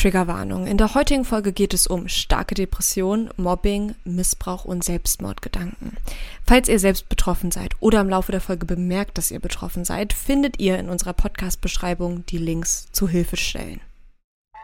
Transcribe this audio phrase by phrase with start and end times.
[0.00, 0.66] Triggerwarnung.
[0.66, 5.98] In der heutigen Folge geht es um starke Depression, Mobbing, Missbrauch und Selbstmordgedanken.
[6.46, 10.14] Falls ihr selbst betroffen seid oder im Laufe der Folge bemerkt, dass ihr betroffen seid,
[10.14, 13.82] findet ihr in unserer Podcast-Beschreibung die Links zu Hilfestellen.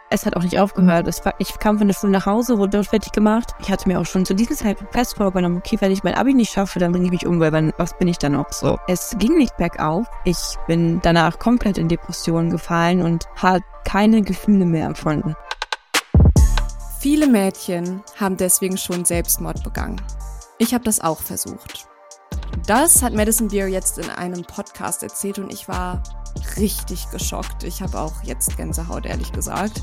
[0.09, 1.07] Es hat auch nicht aufgehört.
[1.25, 3.53] War, ich kam von der Schule nach Hause, wurde dort fertig gemacht.
[3.59, 6.33] Ich hatte mir auch schon zu diesem Zeitpunkt fest vorgenommen, okay, wenn ich mein Abi
[6.33, 8.79] nicht schaffe, dann bringe ich mich um, weil wann, was bin ich dann noch so?
[8.87, 10.07] Es ging nicht bergauf.
[10.25, 15.35] Ich bin danach komplett in Depressionen gefallen und habe keine Gefühle mehr empfunden.
[17.01, 20.01] Viele Mädchen haben deswegen schon Selbstmord begangen.
[20.59, 21.89] Ich habe das auch versucht.
[22.67, 26.03] Das hat Madison Beer jetzt in einem Podcast erzählt und ich war
[26.57, 27.65] richtig geschockt.
[27.65, 29.83] Ich habe auch jetzt Gänsehaut, ehrlich gesagt.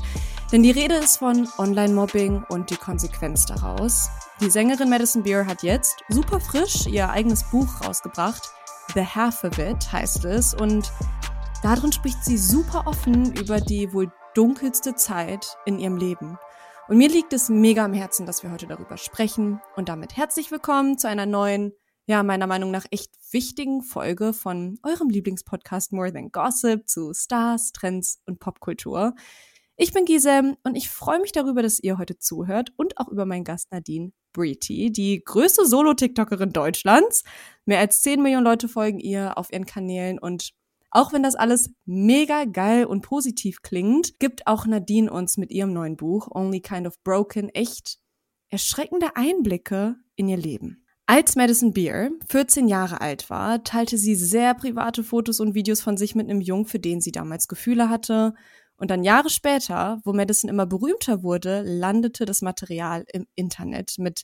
[0.52, 4.08] Denn die Rede ist von Online-Mobbing und die Konsequenz daraus.
[4.40, 8.52] Die Sängerin Madison Beer hat jetzt super frisch ihr eigenes Buch rausgebracht.
[8.94, 10.54] The Half of It heißt es.
[10.54, 10.92] Und
[11.62, 16.38] darin spricht sie super offen über die wohl dunkelste Zeit in ihrem Leben.
[16.86, 19.60] Und mir liegt es mega am Herzen, dass wir heute darüber sprechen.
[19.74, 21.72] Und damit herzlich willkommen zu einer neuen
[22.06, 27.72] ja, meiner Meinung nach echt wichtigen Folge von eurem Lieblingspodcast More Than Gossip zu Stars,
[27.72, 29.14] Trends und Popkultur.
[29.76, 33.24] Ich bin Gisem und ich freue mich darüber, dass ihr heute zuhört und auch über
[33.24, 37.24] meinen Gast Nadine Breety, die größte Solo-TikTokerin Deutschlands.
[37.64, 40.50] Mehr als 10 Millionen Leute folgen ihr auf ihren Kanälen und
[40.90, 45.72] auch wenn das alles mega geil und positiv klingt, gibt auch Nadine uns mit ihrem
[45.72, 47.98] neuen Buch Only Kind of Broken echt
[48.48, 50.83] erschreckende Einblicke in ihr Leben.
[51.06, 55.98] Als Madison Beer 14 Jahre alt war, teilte sie sehr private Fotos und Videos von
[55.98, 58.32] sich mit einem Jungen, für den sie damals Gefühle hatte.
[58.78, 64.22] Und dann Jahre später, wo Madison immer berühmter wurde, landete das Material im Internet mit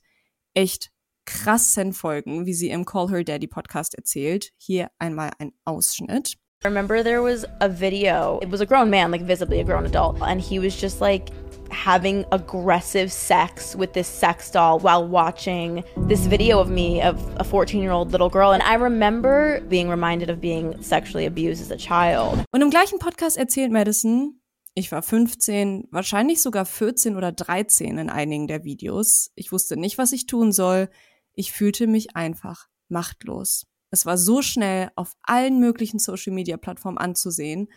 [0.54, 0.90] echt
[1.26, 4.50] krassen Folgen, wie sie im Call Her Daddy Podcast erzählt.
[4.56, 6.38] Hier einmal ein Ausschnitt.
[6.64, 8.40] I remember there was a video.
[8.42, 11.30] It was a grown man, like visibly a grown adult, and he was just like
[11.70, 17.44] having aggressive sex with this sex doll while watching this video of me of a
[17.44, 18.52] 14 year old little girl.
[18.52, 22.44] And I remember being reminded of being sexually abused as a child.
[22.52, 24.40] Und im gleichen Podcast erzählt Madison,
[24.74, 29.30] ich war 15, wahrscheinlich sogar 14 oder 13 in einigen der Videos.
[29.34, 30.88] Ich wusste nicht, was ich tun soll.
[31.34, 33.66] Ich fühlte mich einfach machtlos.
[33.90, 37.68] Es war so schnell auf allen möglichen Social Media Plattformen anzusehen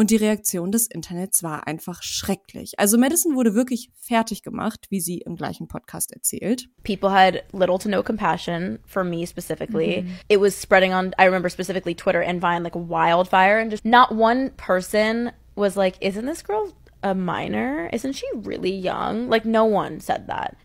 [0.00, 2.78] und die Reaktion des Internets war einfach schrecklich.
[2.78, 6.70] Also Madison wurde wirklich fertig gemacht, wie sie im gleichen Podcast erzählt.
[6.84, 10.00] People had little to no compassion for me specifically.
[10.00, 10.12] Mm -hmm.
[10.28, 14.10] It was spreading on, I remember specifically Twitter and Vine like wildfire and just not
[14.10, 16.72] one person was like, isn't this girl
[17.02, 17.90] a minor?
[17.92, 19.28] Isn't she really young?
[19.28, 20.56] Like no one said that.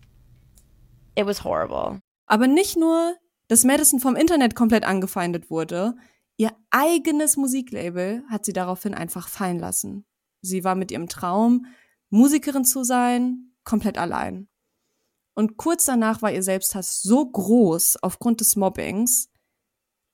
[1.18, 2.00] It was horrible.
[2.26, 3.18] Aber nicht nur,
[3.50, 5.94] dass Madison vom Internet komplett angefeindet wurde,
[6.38, 10.06] Ihr eigenes Musiklabel hat sie daraufhin einfach fallen lassen.
[10.42, 11.66] Sie war mit ihrem Traum,
[12.10, 14.48] Musikerin zu sein, komplett allein.
[15.34, 19.30] Und kurz danach war ihr Selbsthass so groß aufgrund des Mobbings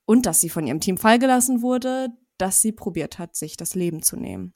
[0.04, 2.08] und dass sie von ihrem Team fallgelassen wurde,
[2.38, 4.54] dass sie probiert hat, sich das Leben zu nehmen.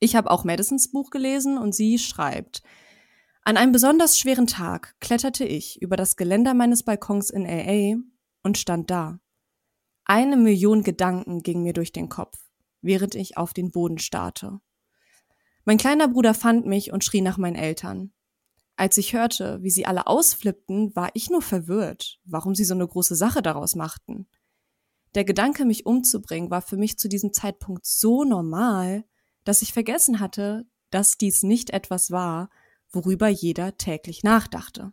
[0.00, 2.62] Ich habe auch Madisons Buch gelesen und sie schreibt,
[3.42, 7.96] an einem besonders schweren Tag kletterte ich über das Geländer meines Balkons in LA
[8.42, 9.20] und stand da.
[10.08, 12.38] Eine Million Gedanken gingen mir durch den Kopf,
[12.80, 14.60] während ich auf den Boden starrte.
[15.64, 18.12] Mein kleiner Bruder fand mich und schrie nach meinen Eltern.
[18.76, 22.86] Als ich hörte, wie sie alle ausflippten, war ich nur verwirrt, warum sie so eine
[22.86, 24.28] große Sache daraus machten.
[25.16, 29.04] Der Gedanke, mich umzubringen, war für mich zu diesem Zeitpunkt so normal,
[29.42, 32.48] dass ich vergessen hatte, dass dies nicht etwas war,
[32.90, 34.92] worüber jeder täglich nachdachte.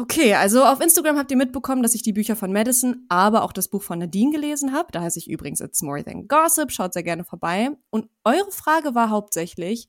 [0.00, 3.52] Okay, also auf Instagram habt ihr mitbekommen, dass ich die Bücher von Madison, aber auch
[3.52, 4.88] das Buch von Nadine gelesen habe.
[4.92, 6.70] Da heiße ich übrigens It's More Than Gossip.
[6.70, 7.70] Schaut sehr gerne vorbei.
[7.90, 9.88] Und eure Frage war hauptsächlich,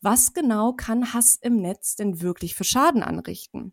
[0.00, 3.72] was genau kann Hass im Netz denn wirklich für Schaden anrichten?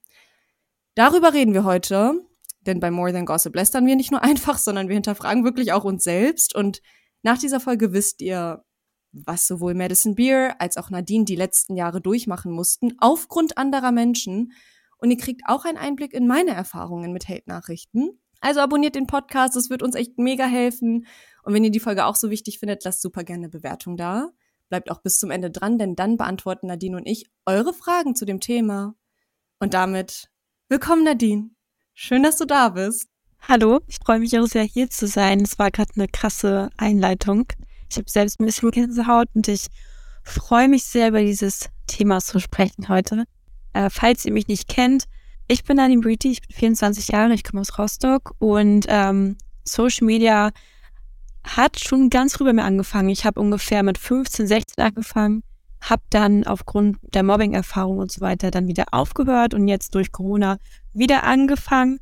[0.96, 2.14] Darüber reden wir heute,
[2.62, 5.84] denn bei More Than Gossip lästern wir nicht nur einfach, sondern wir hinterfragen wirklich auch
[5.84, 6.56] uns selbst.
[6.56, 6.82] Und
[7.24, 8.64] nach dieser Folge wisst ihr,
[9.12, 14.54] was sowohl Madison Beer als auch Nadine die letzten Jahre durchmachen mussten, aufgrund anderer Menschen–
[15.06, 18.20] und ihr kriegt auch einen Einblick in meine Erfahrungen mit Hate-Nachrichten.
[18.42, 21.06] Also abonniert den Podcast, das wird uns echt mega helfen.
[21.44, 24.32] Und wenn ihr die Folge auch so wichtig findet, lasst super gerne eine Bewertung da.
[24.68, 28.26] Bleibt auch bis zum Ende dran, denn dann beantworten Nadine und ich eure Fragen zu
[28.26, 28.96] dem Thema.
[29.60, 30.32] Und damit
[30.70, 31.52] willkommen Nadine.
[31.94, 33.08] Schön, dass du da bist.
[33.48, 35.42] Hallo, ich freue mich auch sehr hier zu sein.
[35.42, 37.46] Es war gerade eine krasse Einleitung.
[37.92, 39.68] Ich habe selbst ein bisschen Gänsehaut und ich
[40.24, 43.26] freue mich sehr, über dieses Thema zu sprechen heute.
[43.76, 45.04] Äh, falls ihr mich nicht kennt,
[45.48, 50.06] ich bin Nadine Briti, ich bin 24 Jahre, ich komme aus Rostock und ähm, Social
[50.06, 50.52] Media
[51.44, 53.10] hat schon ganz früh bei mir angefangen.
[53.10, 55.44] Ich habe ungefähr mit 15, 16 angefangen,
[55.82, 60.58] habe dann aufgrund der Mobbing-Erfahrung und so weiter dann wieder aufgehört und jetzt durch Corona
[60.94, 62.00] wieder angefangen.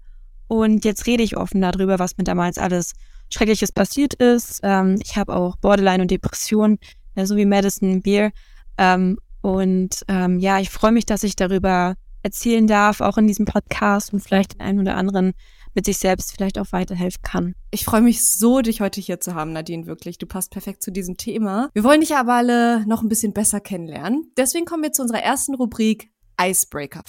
[0.48, 2.94] Und jetzt rede ich offen darüber, was mir damals alles
[3.31, 4.60] Schreckliches passiert ist.
[4.62, 6.78] Ähm, ich habe auch Borderline und Depression,
[7.16, 8.31] äh, so wie Madison Beer.
[8.78, 13.45] Ähm, und ähm, ja, ich freue mich, dass ich darüber erzählen darf, auch in diesem
[13.45, 15.34] Podcast und vielleicht den einen oder anderen
[15.75, 17.56] mit sich selbst vielleicht auch weiterhelfen kann.
[17.69, 20.18] Ich freue mich so, dich heute hier zu haben, Nadine, wirklich.
[20.18, 21.69] Du passt perfekt zu diesem Thema.
[21.74, 24.31] Wir wollen dich aber alle noch ein bisschen besser kennenlernen.
[24.38, 26.10] Deswegen kommen wir zu unserer ersten Rubrik
[26.42, 27.04] Icebreaker.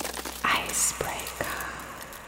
[0.68, 1.14] Icebreaker.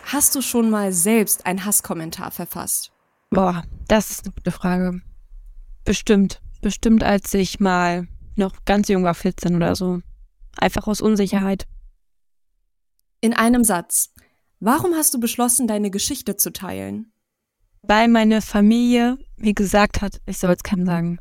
[0.05, 2.93] Hast du schon mal selbst einen Hasskommentar verfasst?
[3.31, 5.00] Boah, das ist eine gute Frage.
[5.85, 6.41] Bestimmt.
[6.62, 8.06] Bestimmt, als ich mal
[8.38, 10.00] noch ganz jung war, 14 oder so.
[10.56, 11.67] Einfach aus Unsicherheit.
[13.21, 14.12] In einem Satz.
[14.61, 17.12] Warum hast du beschlossen, deine Geschichte zu teilen?
[17.83, 21.19] Weil meine Familie mir gesagt hat, ich soll es keinem sagen.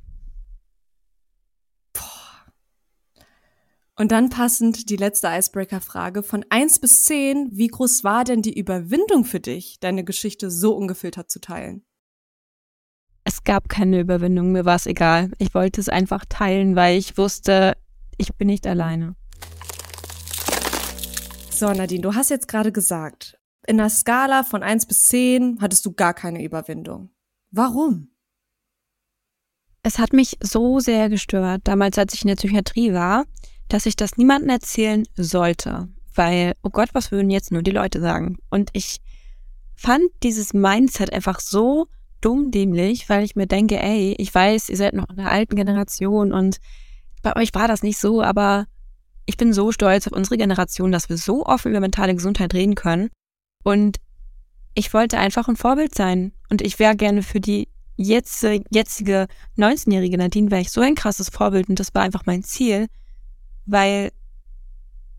[3.97, 6.21] Und dann passend die letzte Icebreaker-Frage.
[6.21, 10.75] Von eins bis zehn, wie groß war denn die Überwindung für dich, deine Geschichte so
[10.75, 11.85] ungefiltert zu teilen?
[13.45, 15.30] Es gab keine Überwindung, mir war es egal.
[15.38, 17.77] Ich wollte es einfach teilen, weil ich wusste,
[18.18, 19.15] ich bin nicht alleine.
[21.51, 23.38] So, Nadine, du hast jetzt gerade gesagt,
[23.68, 27.12] in der Skala von 1 bis 10 hattest du gar keine Überwindung.
[27.51, 28.09] Warum?
[29.83, 33.25] Es hat mich so sehr gestört, damals als ich in der Psychiatrie war,
[33.68, 35.88] dass ich das niemandem erzählen sollte.
[36.15, 38.39] Weil, oh Gott, was würden jetzt nur die Leute sagen?
[38.50, 39.01] Und ich
[39.75, 41.89] fand dieses Mindset einfach so
[42.25, 45.56] dumm dämlich, weil ich mir denke, ey, ich weiß, ihr seid noch in der alten
[45.56, 46.57] Generation und
[47.22, 48.66] bei euch war das nicht so, aber
[49.25, 52.75] ich bin so stolz auf unsere Generation, dass wir so offen über mentale Gesundheit reden
[52.75, 53.10] können.
[53.63, 53.98] Und
[54.75, 56.31] ich wollte einfach ein Vorbild sein.
[56.50, 59.27] Und ich wäre gerne für die jetzt, jetzige
[59.57, 61.69] 19-jährige Nadine, wäre ich so ein krasses Vorbild.
[61.69, 62.88] Und das war einfach mein Ziel,
[63.66, 64.12] weil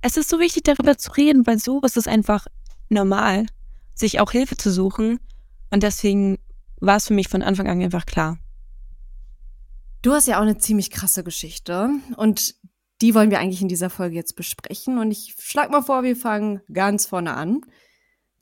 [0.03, 2.47] es ist so wichtig, darüber zu reden, weil so ist es einfach
[2.88, 3.47] normal,
[3.94, 5.19] sich auch Hilfe zu suchen.
[5.70, 6.38] Und deswegen
[6.81, 8.38] war es für mich von Anfang an einfach klar.
[10.02, 11.90] Du hast ja auch eine ziemlich krasse Geschichte.
[12.17, 12.55] Und
[13.00, 14.99] die wollen wir eigentlich in dieser Folge jetzt besprechen.
[14.99, 17.62] Und ich schlag mal vor, wir fangen ganz vorne an.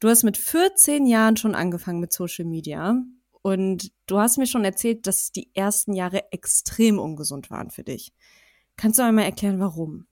[0.01, 2.97] Du hast mit 14 Jahren schon angefangen mit Social Media.
[3.43, 8.13] Und du hast mir schon erzählt, dass die ersten Jahre extrem ungesund waren für dich.
[8.77, 10.07] Kannst du einmal erklären, warum?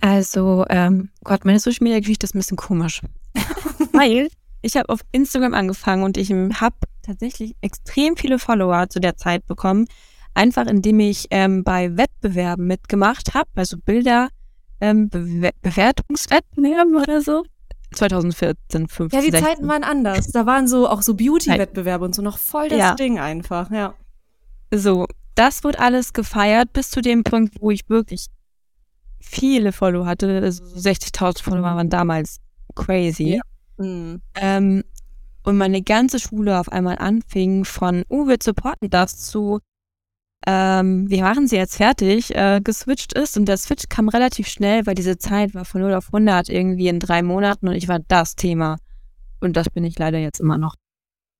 [0.00, 3.02] Also, ähm, Gott, meine Social Media Geschichte ist ein bisschen komisch.
[3.92, 4.28] Weil
[4.62, 9.46] ich habe auf Instagram angefangen und ich habe tatsächlich extrem viele Follower zu der Zeit
[9.46, 9.86] bekommen,
[10.34, 14.28] Einfach indem ich ähm, bei Wettbewerben mitgemacht habe, also Bilder,
[14.80, 17.44] ähm, Be Bewertungswettbewerben oder so.
[17.94, 19.20] 2014, 15.
[19.20, 19.46] Ja, die 16.
[19.46, 20.28] Zeiten waren anders.
[20.28, 22.94] Da waren so auch so Beauty-Wettbewerbe und so noch voll das ja.
[22.94, 23.92] Ding einfach, ja.
[24.72, 28.28] So, das wurde alles gefeiert bis zu dem Punkt, wo ich wirklich
[29.20, 30.40] viele Follower hatte.
[30.42, 32.38] Also 60.000 Follower waren damals
[32.74, 33.34] crazy.
[33.34, 33.42] Ja.
[33.82, 34.22] Mhm.
[34.34, 34.84] Ähm,
[35.44, 39.60] und meine ganze Schule auf einmal anfing von, oh, wir supporten das zu,
[40.46, 43.36] ähm, wir waren sie jetzt fertig, äh, geswitcht ist.
[43.36, 46.88] Und der Switch kam relativ schnell, weil diese Zeit war von 0 auf 100 irgendwie
[46.88, 48.78] in drei Monaten und ich war das Thema.
[49.40, 50.76] Und das bin ich leider jetzt immer noch.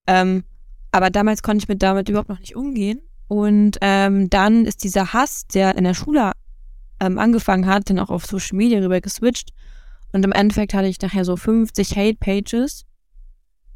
[0.08, 0.44] Ähm,
[0.90, 3.00] aber damals konnte ich mit damit überhaupt noch nicht umgehen.
[3.28, 6.32] Und ähm, dann ist dieser Hass, der in der Schule
[7.00, 9.50] ähm, angefangen hat, dann auch auf Social Media rüber geswitcht.
[10.12, 12.84] Und im Endeffekt hatte ich nachher so 50 Hate-Pages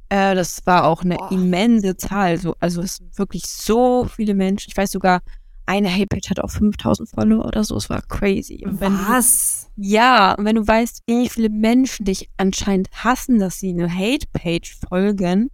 [0.09, 1.29] äh, das war auch eine oh.
[1.31, 2.39] immense Zahl.
[2.39, 4.71] So, also es sind wirklich so viele Menschen.
[4.71, 5.21] Ich weiß sogar,
[5.67, 7.77] eine Hate-Page hat auch 5000 Follower oder so.
[7.77, 8.65] Es war crazy.
[8.65, 9.69] Was?
[9.77, 13.93] Du, ja, und wenn du weißt, wie viele Menschen dich anscheinend hassen, dass sie eine
[13.93, 15.51] Hate-Page folgen,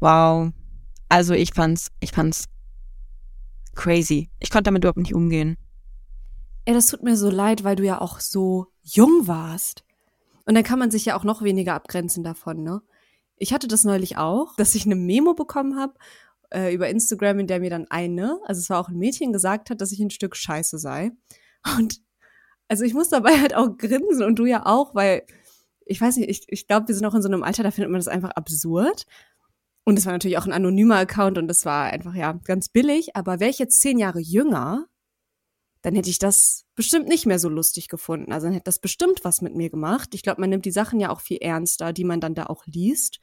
[0.00, 0.50] wow.
[1.08, 2.46] Also ich fand's, ich fand's
[3.76, 4.30] crazy.
[4.40, 5.56] Ich konnte damit überhaupt nicht umgehen.
[6.64, 9.84] Ey, das tut mir so leid, weil du ja auch so jung warst.
[10.50, 12.82] Und dann kann man sich ja auch noch weniger abgrenzen davon, ne?
[13.36, 15.94] Ich hatte das neulich auch, dass ich eine Memo bekommen habe
[16.52, 19.70] äh, über Instagram, in der mir dann eine, also es war auch ein Mädchen, gesagt
[19.70, 21.12] hat, dass ich ein Stück Scheiße sei.
[21.78, 22.00] Und
[22.66, 25.22] also ich muss dabei halt auch grinsen und du ja auch, weil
[25.86, 27.92] ich weiß nicht, ich, ich glaube, wir sind auch in so einem Alter, da findet
[27.92, 29.04] man das einfach absurd.
[29.84, 33.14] Und es war natürlich auch ein anonymer Account und das war einfach, ja, ganz billig.
[33.14, 34.86] Aber wäre ich jetzt zehn Jahre jünger,
[35.82, 38.32] dann hätte ich das bestimmt nicht mehr so lustig gefunden.
[38.32, 40.10] Also dann hätte das bestimmt was mit mir gemacht.
[40.14, 42.66] Ich glaube, man nimmt die Sachen ja auch viel ernster, die man dann da auch
[42.66, 43.20] liest.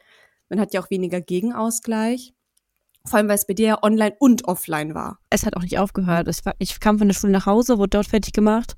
[0.50, 2.34] Man hat ja auch weniger Gegenausgleich.
[3.06, 5.20] Vor allem, weil es bei dir ja online und offline war.
[5.30, 6.30] Es hat auch nicht aufgehört.
[6.60, 8.76] Ich kam von der Schule nach Hause, wurde dort fertig gemacht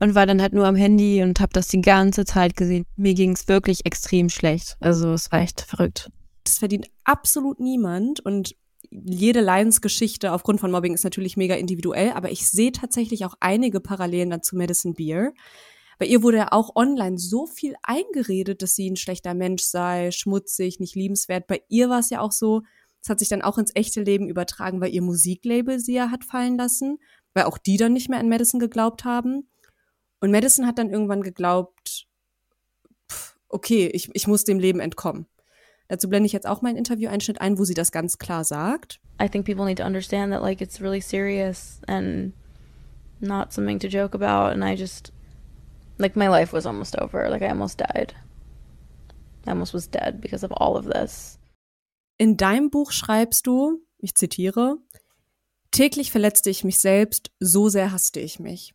[0.00, 2.86] und war dann halt nur am Handy und habe das die ganze Zeit gesehen.
[2.96, 4.76] Mir ging es wirklich extrem schlecht.
[4.80, 6.10] Also es war echt verrückt.
[6.44, 8.56] Das verdient absolut niemand und
[8.92, 13.80] jede Leidensgeschichte aufgrund von Mobbing ist natürlich mega individuell, aber ich sehe tatsächlich auch einige
[13.80, 15.32] Parallelen dann zu Madison Beer.
[15.98, 20.10] Bei ihr wurde ja auch online so viel eingeredet, dass sie ein schlechter Mensch sei,
[20.10, 21.46] schmutzig, nicht liebenswert.
[21.46, 22.62] Bei ihr war es ja auch so,
[23.02, 26.24] es hat sich dann auch ins echte Leben übertragen, weil ihr Musiklabel sie ja hat
[26.24, 26.98] fallen lassen,
[27.34, 29.48] weil auch die dann nicht mehr an Madison geglaubt haben.
[30.20, 32.06] Und Madison hat dann irgendwann geglaubt,
[33.48, 35.26] okay, ich, ich muss dem Leben entkommen.
[35.88, 39.00] Dazu blende ich jetzt auch meinen Interview-Einschnitt ein, wo sie das ganz klar sagt.
[39.20, 42.32] I think people need to understand that like it's really serious and
[43.20, 45.12] not something to joke about and I just
[45.98, 47.28] like my life was almost over.
[47.28, 48.14] Like I almost died.
[49.46, 51.38] I almost was dead because of all of this.
[52.18, 54.78] In deinem Buch schreibst du, ich zitiere,
[55.70, 58.74] täglich verletzte ich mich selbst, so sehr hasste ich mich.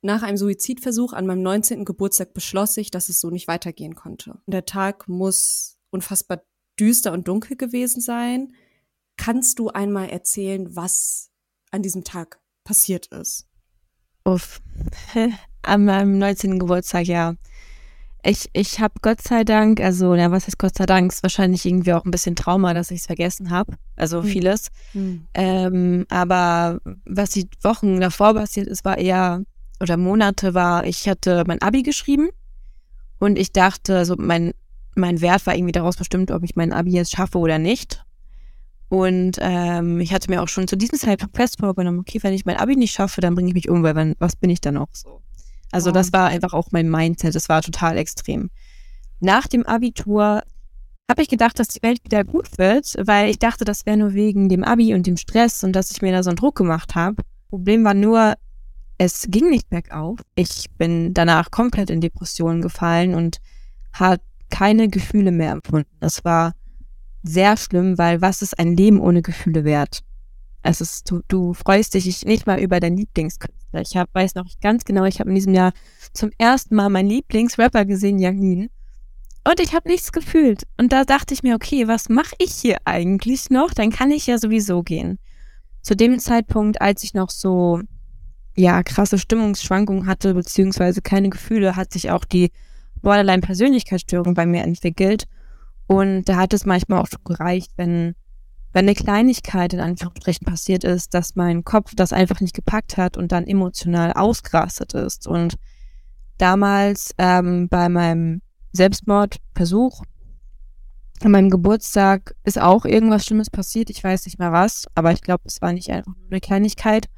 [0.00, 1.84] Nach einem Suizidversuch an meinem 19.
[1.84, 4.40] Geburtstag beschloss ich, dass es so nicht weitergehen konnte.
[4.46, 6.42] Der Tag muss unfassbar
[6.78, 8.54] düster und dunkel gewesen sein.
[9.16, 11.30] Kannst du einmal erzählen, was
[11.70, 13.46] an diesem Tag passiert ist?
[14.24, 14.60] Uff.
[15.62, 16.58] An meinem 19.
[16.58, 17.34] Geburtstag, ja.
[18.22, 21.64] Ich, ich habe Gott sei Dank, also, ja, was heißt Gott sei Dank, ist wahrscheinlich
[21.64, 23.76] irgendwie auch ein bisschen Trauma, dass ich es vergessen habe.
[23.96, 24.28] Also hm.
[24.28, 24.68] vieles.
[24.92, 25.26] Hm.
[25.34, 29.42] Ähm, aber was die Wochen davor passiert ist, war eher
[29.80, 32.30] oder Monate war, ich hatte mein Abi geschrieben
[33.18, 34.52] und ich dachte, also mein,
[34.98, 38.04] mein Wert war irgendwie daraus bestimmt, ob ich mein Abi jetzt schaffe oder nicht.
[38.88, 42.46] Und ähm, ich hatte mir auch schon zu diesem Zeitpunkt fest vorgenommen, okay, wenn ich
[42.46, 44.76] mein Abi nicht schaffe, dann bringe ich mich um, weil wann, was bin ich dann
[44.76, 45.22] auch so?
[45.70, 45.92] Also oh.
[45.92, 48.50] das war einfach auch mein Mindset, das war total extrem.
[49.20, 50.42] Nach dem Abitur
[51.10, 54.14] habe ich gedacht, dass die Welt wieder gut wird, weil ich dachte, das wäre nur
[54.14, 56.94] wegen dem Abi und dem Stress und dass ich mir da so einen Druck gemacht
[56.94, 57.22] habe.
[57.48, 58.34] Problem war nur,
[58.98, 60.18] es ging nicht bergauf.
[60.34, 63.38] Ich bin danach komplett in Depressionen gefallen und
[63.92, 65.90] hat keine Gefühle mehr empfunden.
[66.00, 66.54] Das war
[67.22, 70.00] sehr schlimm, weil was ist ein Leben ohne Gefühle wert?
[70.62, 73.80] Es ist, du, du freust dich nicht mal über deinen Lieblingskünstler.
[73.80, 75.72] Ich hab, weiß noch ganz genau, ich habe in diesem Jahr
[76.12, 78.68] zum ersten Mal meinen Lieblingsrapper gesehen, Young
[79.44, 80.64] Und ich habe nichts gefühlt.
[80.76, 83.72] Und da dachte ich mir, okay, was mache ich hier eigentlich noch?
[83.72, 85.18] Dann kann ich ja sowieso gehen.
[85.82, 87.80] Zu dem Zeitpunkt, als ich noch so
[88.56, 92.50] ja, krasse Stimmungsschwankungen hatte, beziehungsweise keine Gefühle, hat sich auch die
[93.02, 95.24] Borderline-Persönlichkeitsstörung bei mir entwickelt.
[95.86, 98.14] Und da hat es manchmal auch schon gereicht, wenn,
[98.72, 103.16] wenn eine Kleinigkeit in Anführungsstrichen passiert ist, dass mein Kopf das einfach nicht gepackt hat
[103.16, 105.26] und dann emotional ausgerastet ist.
[105.26, 105.56] Und
[106.36, 110.02] damals ähm, bei meinem Selbstmordversuch,
[111.22, 113.90] an meinem Geburtstag ist auch irgendwas Schlimmes passiert.
[113.90, 117.08] Ich weiß nicht mehr was, aber ich glaube, es war nicht einfach nur eine Kleinigkeit.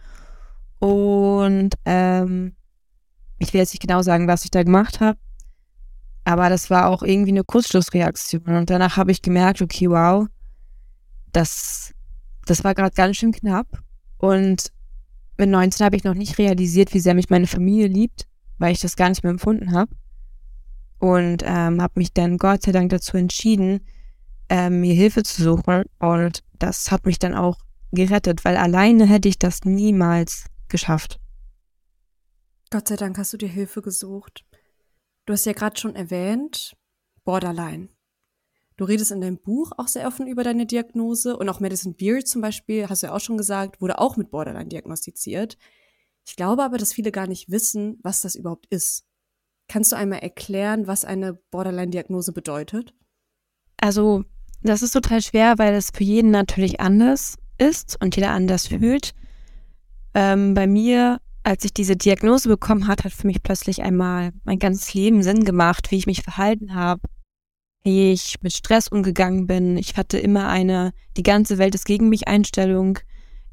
[0.79, 2.57] Und ähm,
[3.39, 5.19] ich will jetzt nicht genau sagen, was ich da gemacht habe.
[6.25, 8.57] Aber das war auch irgendwie eine Kurzschlussreaktion.
[8.57, 10.27] Und danach habe ich gemerkt, okay, wow,
[11.33, 11.95] das,
[12.47, 13.67] das war gerade ganz schön knapp.
[14.19, 14.73] Und
[15.39, 18.27] mit 19 habe ich noch nicht realisiert, wie sehr mich meine Familie liebt,
[18.59, 19.91] weil ich das gar nicht mehr empfunden habe.
[20.99, 23.81] Und ähm, habe mich dann Gott sei Dank dazu entschieden,
[24.51, 25.85] ähm, mir Hilfe zu suchen.
[25.99, 27.59] Und das hat mich dann auch
[27.93, 31.19] gerettet, weil alleine hätte ich das niemals geschafft.
[32.71, 34.45] Gott sei Dank hast du dir Hilfe gesucht.
[35.31, 36.77] Du hast ja gerade schon erwähnt,
[37.23, 37.89] Borderline.
[38.77, 42.27] Du redest in deinem Buch auch sehr offen über deine Diagnose und auch Madison Beard
[42.27, 45.57] zum Beispiel, hast du ja auch schon gesagt, wurde auch mit Borderline diagnostiziert.
[46.27, 49.05] Ich glaube aber, dass viele gar nicht wissen, was das überhaupt ist.
[49.69, 52.93] Kannst du einmal erklären, was eine Borderline-Diagnose bedeutet?
[53.77, 54.25] Also,
[54.65, 59.15] das ist total schwer, weil es für jeden natürlich anders ist und jeder anders fühlt.
[60.13, 64.59] Ähm, bei mir als ich diese Diagnose bekommen hat, hat für mich plötzlich einmal mein
[64.59, 67.01] ganzes Leben Sinn gemacht, wie ich mich verhalten habe,
[67.83, 69.77] wie ich mit Stress umgegangen bin.
[69.77, 72.99] Ich hatte immer eine, die ganze Welt ist gegen mich Einstellung.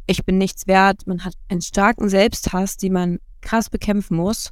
[0.05, 1.07] Ich bin nichts wert.
[1.07, 4.51] Man hat einen starken Selbsthass, die man krass bekämpfen muss.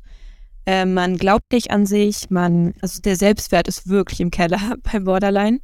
[0.66, 2.30] Äh, man glaubt nicht an sich.
[2.30, 5.60] Man, also der Selbstwert ist wirklich im Keller beim Borderline.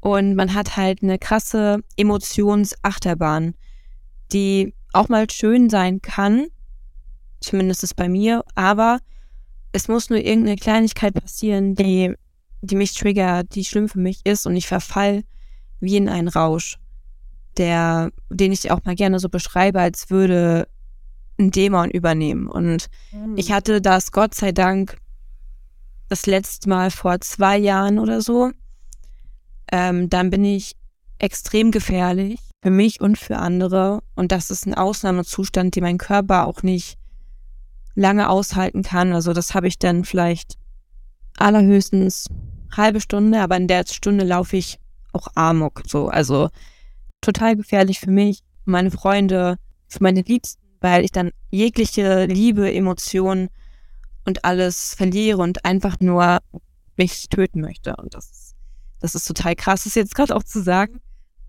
[0.00, 3.54] Und man hat halt eine krasse Emotionsachterbahn,
[4.32, 6.48] die auch mal schön sein kann,
[7.42, 8.44] Zumindest ist bei mir.
[8.54, 8.98] Aber
[9.72, 12.14] es muss nur irgendeine Kleinigkeit passieren, die
[12.62, 15.24] die mich triggert, die schlimm für mich ist und ich verfall
[15.80, 16.78] wie in einen Rausch,
[17.58, 20.68] der, den ich auch mal gerne so beschreibe, als würde
[21.38, 22.46] ein Dämon übernehmen.
[22.46, 23.36] Und mhm.
[23.36, 24.96] ich hatte das Gott sei Dank
[26.08, 28.52] das letzte Mal vor zwei Jahren oder so.
[29.72, 30.76] Ähm, dann bin ich
[31.18, 34.02] extrem gefährlich für mich und für andere.
[34.14, 36.96] Und das ist ein Ausnahmezustand, den mein Körper auch nicht
[37.94, 39.12] lange aushalten kann.
[39.12, 40.56] Also das habe ich dann vielleicht
[41.36, 42.26] allerhöchstens
[42.74, 44.78] halbe Stunde, aber in der Stunde laufe ich
[45.12, 45.82] auch Amok.
[45.86, 46.48] So, also
[47.20, 49.58] total gefährlich für mich, meine Freunde,
[49.88, 53.48] für meine Liebsten, weil ich dann jegliche Liebe, Emotionen
[54.24, 56.38] und alles verliere und einfach nur
[56.96, 57.96] mich töten möchte.
[57.96, 58.54] Und das,
[59.00, 61.00] das ist total krass, das jetzt gerade auch zu sagen.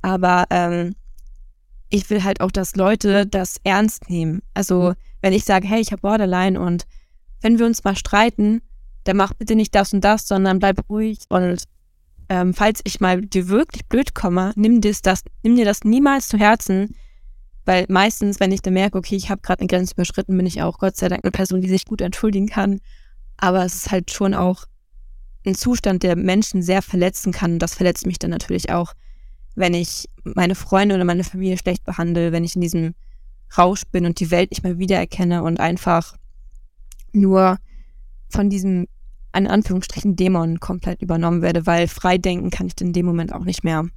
[0.02, 0.96] Aber ähm,
[1.94, 4.42] ich will halt auch, dass Leute das ernst nehmen.
[4.56, 6.86] Also wenn ich sage, hey, ich habe Borderline und
[7.42, 8.64] wenn wir uns mal streiten,
[9.04, 11.66] dann mach bitte nicht das und das, sondern bleib ruhig und
[12.30, 16.30] ähm, falls ich mal dir wirklich blöd komme, nimm dir das, nimm dir das niemals
[16.30, 16.96] zu Herzen,
[17.64, 20.64] weil meistens, wenn ich dann merke, okay, ich habe gerade eine Grenze überschritten, bin ich
[20.64, 22.80] auch Gott sei Dank eine Person, die sich gut entschuldigen kann.
[23.38, 24.66] Aber es ist halt schon auch
[25.46, 27.54] ein Zustand, der Menschen sehr verletzen kann.
[27.54, 28.94] Und das verletzt mich dann natürlich auch,
[29.56, 32.96] wenn ich meine Freunde oder meine Familie schlecht behandle, wenn ich in diesem
[33.58, 36.18] Rausch bin und die Welt nicht mehr wiedererkenne und einfach
[37.12, 37.58] nur
[38.30, 38.88] von diesem,
[39.36, 43.46] in Anführungsstrichen, Dämon komplett übernommen werde, weil frei denken kann ich in dem Moment auch
[43.46, 43.88] nicht mehr.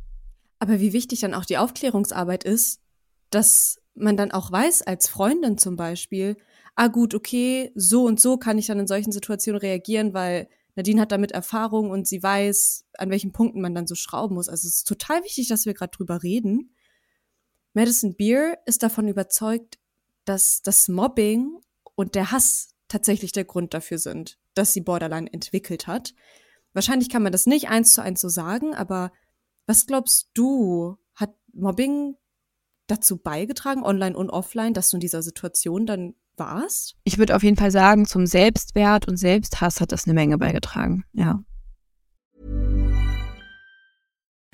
[0.58, 2.80] Aber wie wichtig dann auch die Aufklärungsarbeit ist,
[3.30, 6.36] dass man dann auch weiß, als Freundin zum Beispiel,
[6.74, 11.00] ah gut, okay, so und so kann ich dann in solchen Situationen reagieren, weil Nadine
[11.00, 14.48] hat damit Erfahrung und sie weiß, an welchen Punkten man dann so schrauben muss.
[14.48, 16.74] Also es ist total wichtig, dass wir gerade drüber reden.
[17.74, 19.78] Madison Beer ist davon überzeugt,
[20.24, 21.60] dass das Mobbing
[21.94, 26.14] und der Hass tatsächlich der Grund dafür sind, dass sie Borderline entwickelt hat.
[26.72, 29.12] Wahrscheinlich kann man das nicht eins zu eins so sagen, aber
[29.66, 32.16] was glaubst du, hat Mobbing
[32.86, 36.96] dazu beigetragen, online und offline, dass du in dieser Situation dann warst?
[37.04, 41.04] Ich würde auf jeden Fall sagen, zum Selbstwert und Selbsthass hat das eine Menge beigetragen,
[41.12, 41.42] ja.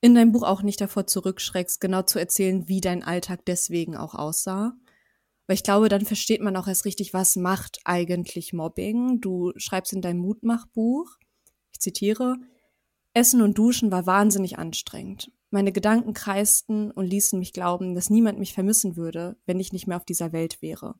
[0.00, 4.14] in deinem Buch auch nicht davor zurückschreckst, genau zu erzählen, wie dein Alltag deswegen auch
[4.14, 4.74] aussah.
[5.46, 9.20] Weil ich glaube, dann versteht man auch erst richtig, was macht eigentlich Mobbing.
[9.20, 11.16] Du schreibst in deinem Mutmachbuch,
[11.72, 12.36] ich zitiere,
[13.14, 15.32] Essen und Duschen war wahnsinnig anstrengend.
[15.50, 19.88] Meine Gedanken kreisten und ließen mich glauben, dass niemand mich vermissen würde, wenn ich nicht
[19.88, 20.94] mehr auf dieser Welt wäre.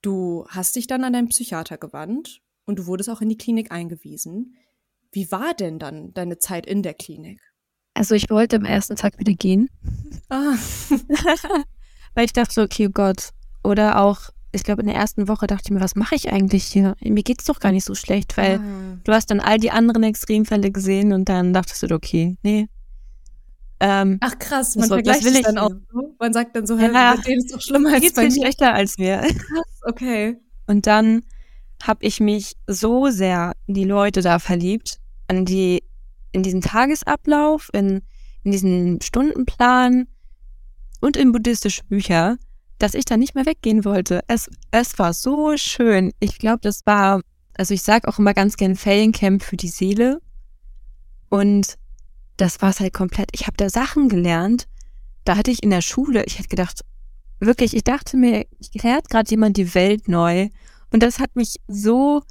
[0.00, 3.72] Du hast dich dann an deinen Psychiater gewandt und du wurdest auch in die Klinik
[3.72, 4.56] eingewiesen.
[5.12, 7.40] Wie war denn dann deine Zeit in der Klinik?
[7.94, 9.68] Also ich wollte am ersten Tag wieder gehen.
[10.30, 10.54] Ah.
[12.14, 13.30] Weil ich dachte, okay, oh Gott.
[13.62, 16.64] Oder auch, ich glaube, in der ersten Woche dachte ich mir, was mache ich eigentlich
[16.64, 16.96] hier?
[17.00, 18.98] Mir geht's doch gar nicht so schlecht, weil ah.
[19.04, 22.68] du hast dann all die anderen Extremfälle gesehen und dann dachtest du, okay, nee.
[23.80, 26.14] Ähm, Ach krass, man so, vergleicht will ich dann auch so.
[26.18, 28.30] Man sagt dann so, hey, ja, bei denen ist doch schlimmer als bei mir.
[28.30, 29.18] schlechter als mir.
[29.18, 30.38] Krass, okay.
[30.66, 31.22] Und dann
[31.82, 35.00] habe ich mich so sehr in die Leute da verliebt,
[35.32, 35.82] an die,
[36.32, 38.02] in diesen Tagesablauf, in,
[38.42, 40.06] in diesen Stundenplan
[41.00, 42.36] und in buddhistische Bücher,
[42.78, 44.20] dass ich da nicht mehr weggehen wollte.
[44.28, 46.12] Es, es war so schön.
[46.20, 47.22] Ich glaube, das war,
[47.54, 50.20] also ich sage auch immer ganz gern Feriencamp für die Seele.
[51.30, 51.78] Und
[52.36, 53.30] das war es halt komplett.
[53.32, 54.66] Ich habe da Sachen gelernt.
[55.24, 56.82] Da hatte ich in der Schule, ich hätte gedacht,
[57.38, 60.48] wirklich, ich dachte mir, ich lehrt gerade jemand die Welt neu.
[60.90, 62.22] Und das hat mich so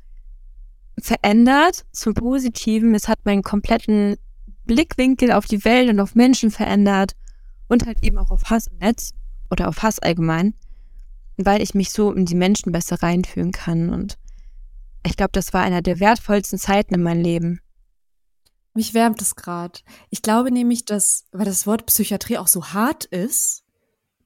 [1.00, 2.96] verändert zum Positiven.
[2.96, 4.18] Es hat meinen kompletten
[4.66, 7.14] Blickwinkel auf die Welt und auf Menschen verändert
[7.68, 9.14] und halt eben auch auf Hass im Netz
[9.50, 10.54] oder auf Hass allgemein,
[11.38, 13.90] weil ich mich so in die Menschen besser reinfühlen kann.
[13.90, 14.18] Und
[15.06, 17.62] ich glaube, das war einer der wertvollsten Zeiten in meinem Leben.
[18.74, 19.80] Mich wärmt es gerade.
[20.10, 23.64] Ich glaube nämlich, dass, weil das Wort Psychiatrie auch so hart ist,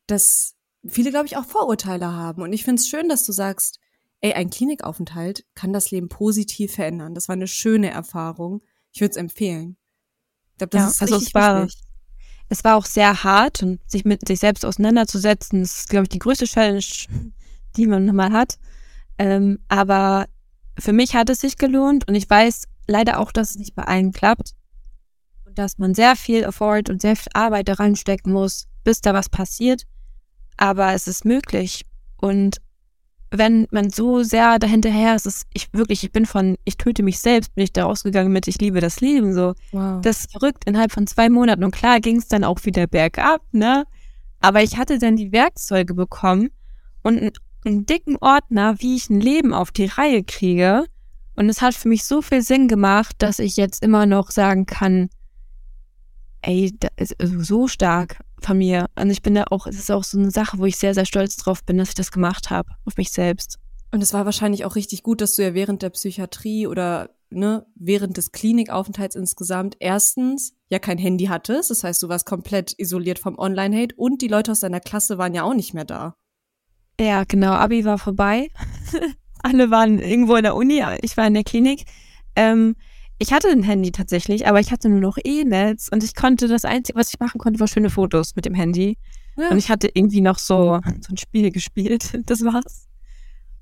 [0.05, 0.55] dass
[0.87, 2.43] viele, glaube ich, auch Vorurteile haben.
[2.43, 3.79] Und ich finde es schön, dass du sagst,
[4.25, 7.13] ey, ein Klinikaufenthalt kann das Leben positiv verändern.
[7.13, 8.63] Das war eine schöne Erfahrung.
[8.91, 9.77] Ich würde es empfehlen.
[10.53, 11.83] Ich glaube, das ja, ist also richtig es war, wichtig.
[12.49, 16.09] es war auch sehr hart und sich mit sich selbst auseinanderzusetzen, das ist, glaube ich,
[16.09, 16.83] die größte Challenge,
[17.77, 18.57] die man mal hat.
[19.19, 20.25] Ähm, aber
[20.79, 23.83] für mich hat es sich gelohnt und ich weiß leider auch, dass es nicht bei
[23.83, 24.55] allen klappt
[25.45, 29.13] und dass man sehr viel Effort und sehr viel Arbeit da reinstecken muss, bis da
[29.13, 29.83] was passiert.
[30.57, 31.85] Aber es ist möglich
[32.17, 32.57] und
[33.31, 37.19] wenn man so sehr dahinterher ist, ist ich wirklich, ich bin von, ich töte mich
[37.19, 39.53] selbst, bin ich da rausgegangen mit, ich liebe das Leben so.
[39.71, 40.01] Wow.
[40.01, 41.63] Das ist verrückt innerhalb von zwei Monaten.
[41.63, 43.85] Und klar ging es dann auch wieder bergab, ne?
[44.41, 46.49] Aber ich hatte dann die Werkzeuge bekommen
[47.01, 47.31] und einen,
[47.65, 50.85] einen dicken Ordner, wie ich ein Leben auf die Reihe kriege.
[51.35, 54.65] Und es hat für mich so viel Sinn gemacht, dass ich jetzt immer noch sagen
[54.65, 55.09] kann,
[56.45, 58.87] ey, ist so stark von mir.
[58.95, 61.05] Und ich bin da auch, es ist auch so eine Sache, wo ich sehr, sehr
[61.05, 63.59] stolz drauf bin, dass ich das gemacht habe, auf mich selbst.
[63.91, 67.65] Und es war wahrscheinlich auch richtig gut, dass du ja während der Psychiatrie oder ne,
[67.75, 71.69] während des Klinikaufenthalts insgesamt erstens ja kein Handy hattest.
[71.69, 75.33] Das heißt, du warst komplett isoliert vom Online-Hate und die Leute aus deiner Klasse waren
[75.33, 76.15] ja auch nicht mehr da.
[76.99, 77.51] Ja, genau.
[77.51, 78.49] Abi war vorbei.
[79.43, 81.85] Alle waren irgendwo in der Uni, ich war in der Klinik.
[82.35, 82.75] Ähm,
[83.17, 86.65] ich hatte ein Handy tatsächlich, aber ich hatte nur noch E-Netz und ich konnte das
[86.65, 88.97] Einzige, was ich machen konnte, war schöne Fotos mit dem Handy.
[89.37, 89.49] Ja.
[89.49, 92.19] Und ich hatte irgendwie noch so, so ein Spiel gespielt.
[92.25, 92.87] Das war's.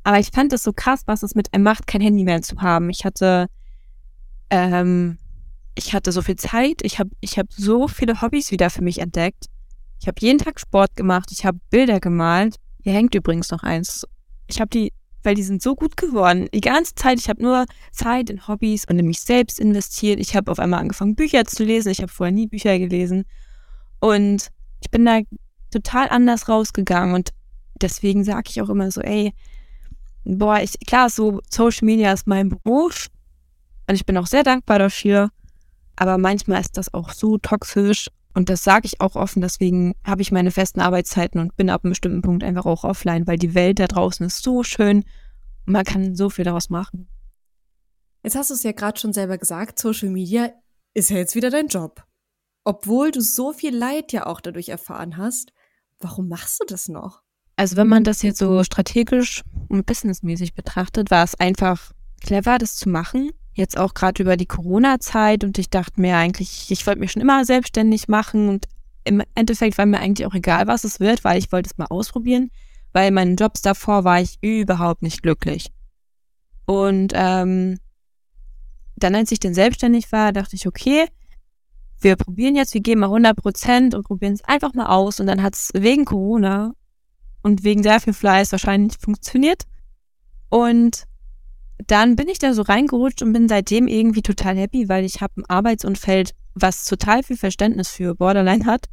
[0.04, 2.58] Aber ich fand es so krass, was es mit einem macht, kein Handy mehr zu
[2.62, 2.90] haben.
[2.90, 3.48] Ich hatte,
[4.50, 5.18] ähm,
[5.76, 6.82] ich hatte so viel Zeit.
[6.82, 9.46] Ich habe ich hab so viele Hobbys wieder für mich entdeckt.
[10.02, 11.30] Ich habe jeden Tag Sport gemacht.
[11.32, 12.58] Ich habe Bilder gemalt.
[12.82, 14.06] Hier hängt übrigens noch eins.
[14.48, 14.92] Ich habe die
[15.24, 16.48] weil die sind so gut geworden.
[16.54, 20.20] Die ganze Zeit, ich habe nur Zeit in Hobbys und in mich selbst investiert.
[20.20, 21.90] Ich habe auf einmal angefangen, Bücher zu lesen.
[21.90, 23.26] Ich habe vorher nie Bücher gelesen.
[24.00, 24.50] Und
[24.82, 25.22] ich bin da
[25.72, 27.16] total anders rausgegangen.
[27.16, 27.30] Und
[27.82, 29.34] deswegen sage ich auch immer so, ey,
[30.26, 33.08] boah, ich, klar, so Social Media ist mein Beruf.
[33.88, 35.30] Und ich bin auch sehr dankbar dafür.
[35.96, 40.22] Aber manchmal ist das auch so toxisch und das sage ich auch offen, deswegen habe
[40.22, 43.54] ich meine festen Arbeitszeiten und bin ab einem bestimmten Punkt einfach auch offline, weil die
[43.54, 45.04] Welt da draußen ist so schön
[45.66, 47.08] und man kann so viel daraus machen.
[48.24, 50.52] Jetzt hast du es ja gerade schon selber gesagt, Social Media
[50.94, 52.04] ist ja jetzt wieder dein Job.
[52.64, 55.52] Obwohl du so viel Leid ja auch dadurch erfahren hast,
[56.00, 57.22] warum machst du das noch?
[57.56, 61.92] Also wenn man das jetzt so strategisch und businessmäßig betrachtet, war es einfach
[62.22, 66.72] clever, das zu machen jetzt auch gerade über die Corona-Zeit und ich dachte mir eigentlich,
[66.72, 68.68] ich wollte mich schon immer selbstständig machen und
[69.04, 71.88] im Endeffekt war mir eigentlich auch egal, was es wird, weil ich wollte es mal
[71.88, 72.52] ausprobieren,
[72.94, 75.72] weil in meinen Jobs davor war ich überhaupt nicht glücklich.
[76.66, 77.78] Und ähm,
[78.96, 81.08] dann, als ich dann selbstständig war, dachte ich, okay,
[82.00, 85.20] wir probieren jetzt, wir geben mal 100 Prozent und probieren es einfach mal aus.
[85.20, 86.74] Und dann hat es wegen Corona
[87.42, 89.64] und wegen sehr viel Fleiß wahrscheinlich funktioniert.
[90.50, 91.06] Und
[91.88, 95.34] dann bin ich da so reingerutscht und bin seitdem irgendwie total happy, weil ich habe
[95.38, 98.88] ein Arbeitsumfeld, was total viel Verständnis für Borderline hat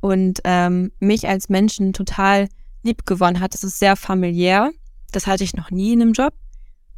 [0.00, 2.48] und ähm, mich als Menschen total
[2.82, 3.54] lieb gewonnen hat.
[3.54, 4.70] Es ist sehr familiär.
[5.12, 6.34] Das hatte ich noch nie in einem Job.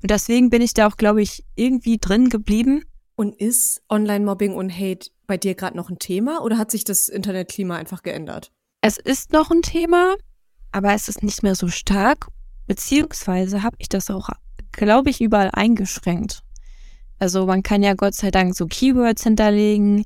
[0.03, 2.85] Und deswegen bin ich da auch, glaube ich, irgendwie drin geblieben.
[3.17, 7.09] Und ist Online-Mobbing und Hate bei dir gerade noch ein Thema oder hat sich das
[7.09, 8.51] Internetklima einfach geändert?
[8.81, 10.17] Es ist noch ein Thema,
[10.73, 12.29] aber es ist nicht mehr so stark.
[12.67, 14.31] Beziehungsweise habe ich das auch
[14.73, 16.43] glaube ich, überall eingeschränkt.
[17.19, 20.05] Also man kann ja Gott sei Dank so Keywords hinterlegen.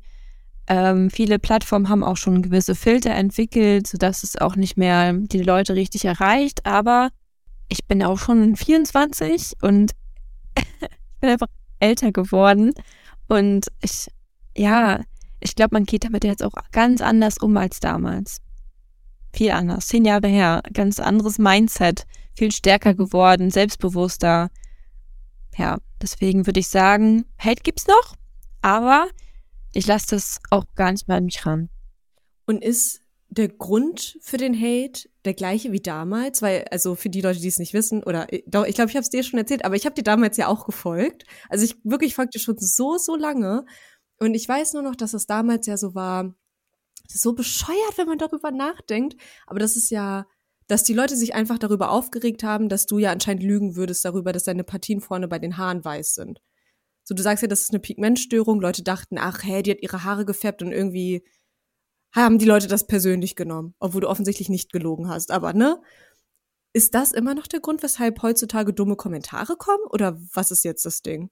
[0.67, 5.43] Ähm, viele Plattformen haben auch schon gewisse Filter entwickelt, sodass es auch nicht mehr die
[5.43, 6.67] Leute richtig erreicht.
[6.67, 7.11] Aber
[7.69, 9.93] ich bin auch schon 24 und
[10.57, 11.49] ich bin einfach
[11.79, 12.73] älter geworden.
[13.29, 14.09] Und ich,
[14.57, 15.01] ja,
[15.41, 18.41] ich glaube, man geht damit jetzt auch ganz anders um als damals.
[19.33, 19.89] Viel anders.
[19.89, 20.63] Zehn Jahre her.
[20.73, 24.51] Ganz anderes Mindset viel stärker geworden, selbstbewusster.
[25.57, 28.17] Ja, deswegen würde ich sagen, Hate gibt's noch,
[28.61, 29.09] aber
[29.73, 31.69] ich lasse das auch gar nicht mehr an mich ran.
[32.47, 36.43] Und ist der Grund für den Hate der gleiche wie damals?
[36.43, 39.01] Weil, also für die Leute, die es nicht wissen, oder äh, ich glaube, ich habe
[39.01, 41.25] es dir schon erzählt, aber ich habe dir damals ja auch gefolgt.
[41.49, 43.65] Also ich wirklich folgte schon so, so lange.
[44.19, 46.35] Und ich weiß nur noch, dass es damals ja so war,
[47.05, 49.21] das ist so bescheuert, wenn man darüber nachdenkt.
[49.47, 50.27] Aber das ist ja
[50.67, 54.33] dass die Leute sich einfach darüber aufgeregt haben, dass du ja anscheinend lügen würdest darüber,
[54.33, 56.41] dass deine Partien vorne bei den Haaren weiß sind.
[57.05, 58.61] So, du sagst ja, das ist eine Pigmentstörung.
[58.61, 61.23] Leute dachten, ach, hä, die hat ihre Haare gefärbt und irgendwie
[62.13, 65.31] haben die Leute das persönlich genommen, obwohl du offensichtlich nicht gelogen hast.
[65.31, 65.83] Aber, ne?
[66.73, 69.85] Ist das immer noch der Grund, weshalb heutzutage dumme Kommentare kommen?
[69.91, 71.31] Oder was ist jetzt das Ding?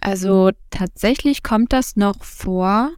[0.00, 2.92] Also tatsächlich kommt das noch vor,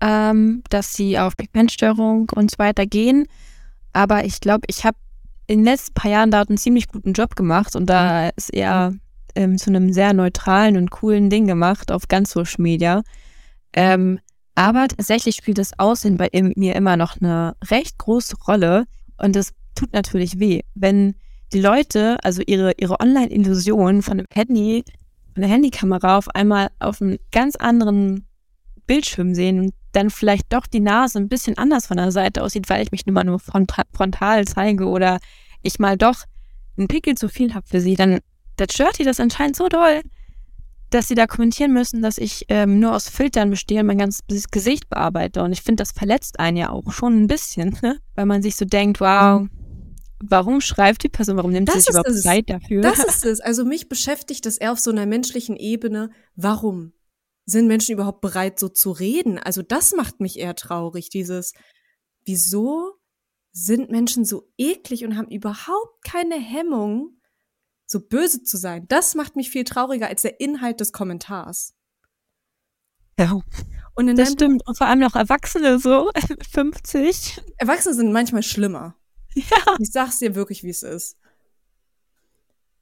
[0.00, 3.26] ähm, dass sie auf Pigmentstörung und so weiter gehen.
[3.92, 4.98] Aber ich glaube, ich habe
[5.46, 8.30] in den letzten paar Jahren da einen ziemlich guten Job gemacht und da mhm.
[8.36, 8.94] ist eher
[9.34, 13.02] ähm, zu einem sehr neutralen und coolen Ding gemacht auf ganz Social Media.
[13.72, 14.20] Ähm,
[14.54, 18.84] Aber tatsächlich spielt das Aussehen bei mir immer noch eine recht große Rolle
[19.18, 21.14] und es tut natürlich weh, wenn
[21.52, 24.84] die Leute, also ihre, ihre Online-Illusion von dem Handy,
[25.34, 28.26] von der Handykamera auf einmal auf einem ganz anderen
[28.86, 32.68] Bildschirm sehen und dann vielleicht doch die Nase ein bisschen anders von der Seite aussieht,
[32.68, 35.18] weil ich mich nur mal nur frontal zeige oder
[35.62, 36.24] ich mal doch
[36.76, 38.20] einen Pickel zu viel habe für sie, dann
[38.56, 40.02] das stört die das anscheinend so doll,
[40.90, 44.50] dass sie da kommentieren müssen, dass ich ähm, nur aus Filtern bestehe und mein ganzes
[44.50, 45.42] Gesicht bearbeite.
[45.42, 47.98] Und ich finde, das verletzt einen ja auch schon ein bisschen, ne?
[48.14, 49.46] weil man sich so denkt, wow,
[50.22, 52.22] warum schreibt die Person, warum nimmt sie sich überhaupt es.
[52.22, 52.82] Zeit dafür?
[52.82, 53.40] Das ist es.
[53.40, 56.10] Also mich beschäftigt das eher auf so einer menschlichen Ebene.
[56.36, 56.92] Warum
[57.46, 59.38] sind Menschen überhaupt bereit, so zu reden?
[59.38, 61.52] Also das macht mich eher traurig, dieses,
[62.24, 62.94] wieso
[63.52, 67.20] sind Menschen so eklig und haben überhaupt keine Hemmung,
[67.86, 68.86] so böse zu sein.
[68.88, 71.74] Das macht mich viel trauriger als der Inhalt des Kommentars.
[73.18, 73.40] Ja.
[73.94, 74.66] Und das stimmt.
[74.66, 76.10] Und vor allem noch Erwachsene so,
[76.52, 77.40] 50.
[77.58, 78.96] Erwachsene sind manchmal schlimmer.
[79.36, 79.76] Ja.
[79.80, 81.16] Ich sag's dir wirklich, wie es ist.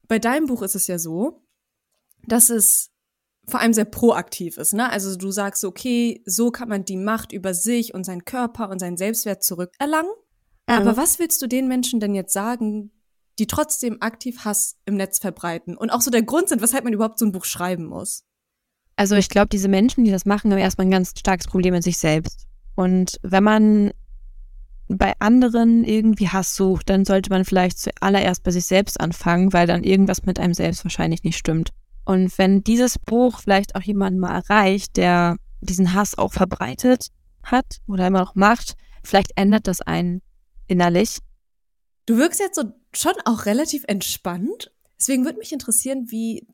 [0.06, 1.42] Bei deinem Buch ist es ja so,
[2.26, 2.91] dass es
[3.46, 4.90] vor allem sehr proaktiv ist, ne?
[4.90, 8.78] Also du sagst, okay, so kann man die Macht über sich und seinen Körper und
[8.78, 10.12] seinen Selbstwert zurückerlangen.
[10.68, 10.74] Mhm.
[10.74, 12.92] Aber was willst du den Menschen denn jetzt sagen,
[13.38, 16.92] die trotzdem aktiv Hass im Netz verbreiten und auch so der Grund sind, weshalb man
[16.92, 18.24] überhaupt so ein Buch schreiben muss?
[18.96, 21.82] Also ich glaube, diese Menschen, die das machen, haben erstmal ein ganz starkes Problem mit
[21.82, 22.46] sich selbst.
[22.76, 23.90] Und wenn man
[24.88, 29.66] bei anderen irgendwie Hass sucht, dann sollte man vielleicht zuallererst bei sich selbst anfangen, weil
[29.66, 31.72] dann irgendwas mit einem selbst wahrscheinlich nicht stimmt.
[32.04, 37.08] Und wenn dieses Buch vielleicht auch jemanden mal erreicht, der diesen Hass auch verbreitet
[37.44, 40.22] hat oder immer noch macht, vielleicht ändert das einen
[40.66, 41.18] innerlich.
[42.06, 44.72] Du wirkst jetzt so schon auch relativ entspannt.
[44.98, 46.46] Deswegen würde mich interessieren, wie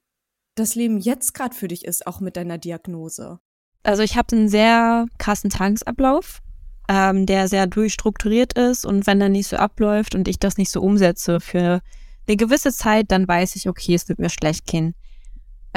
[0.54, 3.40] das Leben jetzt gerade für dich ist, auch mit deiner Diagnose.
[3.82, 6.40] Also ich habe einen sehr krassen Tagesablauf,
[6.88, 10.70] ähm, der sehr durchstrukturiert ist und wenn er nicht so abläuft und ich das nicht
[10.70, 11.80] so umsetze für
[12.26, 14.94] eine gewisse Zeit, dann weiß ich, okay, es wird mir schlecht gehen.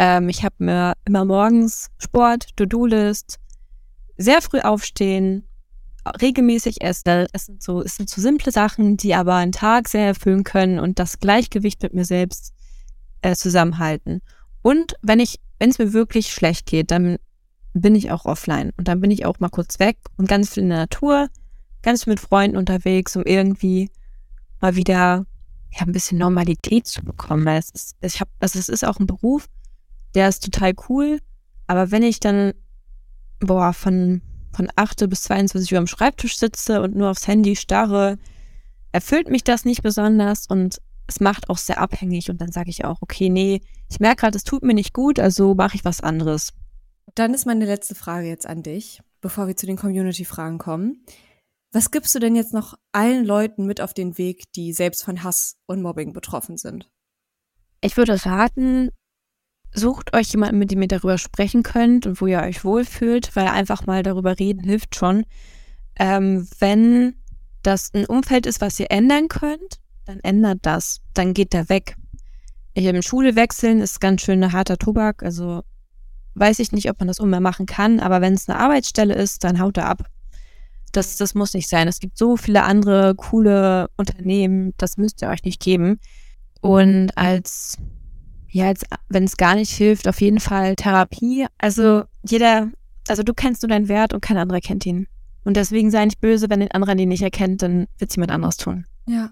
[0.01, 3.39] Ähm, ich habe mir immer morgens Sport, To-Do-List,
[4.17, 5.47] sehr früh aufstehen,
[6.19, 7.27] regelmäßig essen.
[7.33, 10.79] Es sind so, es sind so simple Sachen, die aber einen Tag sehr erfüllen können
[10.79, 12.51] und das Gleichgewicht mit mir selbst
[13.21, 14.23] äh, zusammenhalten.
[14.63, 17.17] Und wenn ich, wenn es mir wirklich schlecht geht, dann
[17.73, 20.63] bin ich auch offline und dann bin ich auch mal kurz weg und ganz viel
[20.63, 21.29] in der Natur,
[21.83, 23.91] ganz viel mit Freunden unterwegs, um irgendwie
[24.61, 25.27] mal wieder
[25.69, 27.45] ja, ein bisschen Normalität zu bekommen.
[27.45, 29.47] Weil es ist, ich hab, also es ist auch ein Beruf,
[30.15, 31.19] der ist total cool,
[31.67, 32.53] aber wenn ich dann
[33.39, 34.21] boah von
[34.53, 38.17] von 8 bis 22 Uhr am Schreibtisch sitze und nur aufs Handy starre,
[38.91, 42.85] erfüllt mich das nicht besonders und es macht auch sehr abhängig und dann sage ich
[42.85, 46.01] auch, okay, nee, ich merke gerade, es tut mir nicht gut, also mache ich was
[46.01, 46.53] anderes.
[47.15, 51.03] Dann ist meine letzte Frage jetzt an dich, bevor wir zu den Community-Fragen kommen.
[51.73, 55.23] Was gibst du denn jetzt noch allen Leuten mit auf den Weg, die selbst von
[55.23, 56.89] Hass und Mobbing betroffen sind?
[57.81, 58.89] Ich würde raten,
[59.73, 63.47] sucht euch jemanden, mit dem ihr darüber sprechen könnt und wo ihr euch wohlfühlt, weil
[63.47, 65.25] einfach mal darüber reden hilft schon.
[65.97, 67.15] Ähm, wenn
[67.63, 70.99] das ein Umfeld ist, was ihr ändern könnt, dann ändert das.
[71.13, 71.95] Dann geht der weg.
[72.73, 75.23] Ich habe Schule wechseln, ist ganz schön ein harter Tobak.
[75.23, 75.63] Also
[76.35, 79.43] weiß ich nicht, ob man das immer machen kann, aber wenn es eine Arbeitsstelle ist,
[79.43, 80.05] dann haut er ab.
[80.91, 81.87] Das, das muss nicht sein.
[81.87, 85.99] Es gibt so viele andere coole Unternehmen, das müsst ihr euch nicht geben.
[86.61, 87.77] Und als
[88.51, 88.73] ja,
[89.09, 91.47] wenn es gar nicht hilft, auf jeden Fall Therapie.
[91.57, 92.69] Also jeder,
[93.07, 95.07] also du kennst nur deinen Wert und kein anderer kennt ihn.
[95.43, 98.31] Und deswegen sei nicht böse, wenn den anderen ihn nicht erkennt, dann wird es jemand
[98.31, 98.85] anderes tun.
[99.07, 99.31] Ja.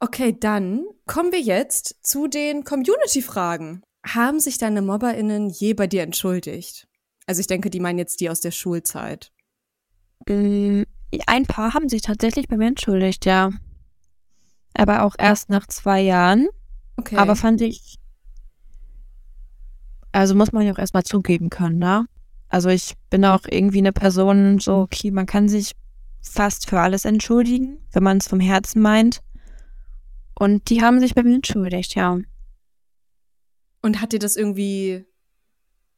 [0.00, 3.82] Okay, dann kommen wir jetzt zu den Community-Fragen.
[4.06, 6.88] Haben sich deine MobberInnen je bei dir entschuldigt?
[7.26, 9.30] Also ich denke, die meinen jetzt die aus der Schulzeit.
[10.26, 13.50] Ein paar haben sich tatsächlich bei mir entschuldigt, ja.
[14.74, 16.48] Aber auch erst nach zwei Jahren.
[17.00, 17.16] Okay.
[17.16, 18.00] Aber fand ich
[20.12, 22.06] also muss man ja auch erstmal zugeben können, ne?
[22.48, 25.72] Also ich bin auch irgendwie eine Person, so, okay, man kann sich
[26.20, 29.20] fast für alles entschuldigen, wenn man es vom Herzen meint.
[30.34, 32.18] Und die haben sich bei mir entschuldigt, ja.
[33.82, 35.04] Und hat dir das irgendwie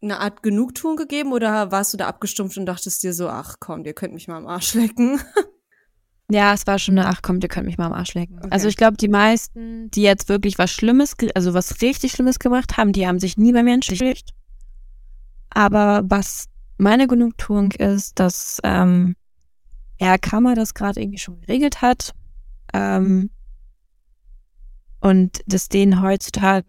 [0.02, 3.84] eine Art Genugtuung gegeben oder warst du da abgestumpft und dachtest dir so, ach komm,
[3.84, 5.20] ihr könnt mich mal am Arsch lecken?
[6.30, 8.38] Ja, es war schon eine, ach komm, ihr könnt mich mal am Arsch lecken.
[8.38, 8.48] Okay.
[8.50, 12.76] Also ich glaube, die meisten, die jetzt wirklich was Schlimmes, also was richtig Schlimmes gemacht
[12.76, 14.30] haben, die haben sich nie bei mir entschuldigt.
[15.50, 16.46] Aber was
[16.78, 19.14] meine Genugtuung ist, dass ähm,
[19.98, 22.12] Herr Kammer das gerade irgendwie schon geregelt hat
[22.72, 23.30] ähm,
[25.00, 26.66] und dass denen heutzutage,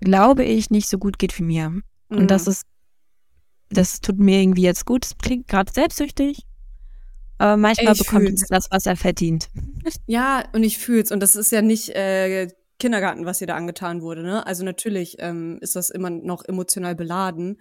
[0.00, 1.70] glaube ich, nicht so gut geht wie mir.
[1.70, 1.82] Mhm.
[2.10, 2.66] Und das ist
[3.72, 5.04] das tut mir irgendwie jetzt gut.
[5.04, 6.46] Das klingt gerade selbstsüchtig.
[7.38, 8.46] Aber manchmal Ich bekommt fühl's.
[8.48, 9.48] das, was er verdient.
[10.06, 11.10] Ja, und ich fühl's.
[11.10, 14.46] Und das ist ja nicht äh, Kindergarten, was ihr da angetan wurde, ne?
[14.46, 17.60] Also natürlich ähm, ist das immer noch emotional beladen.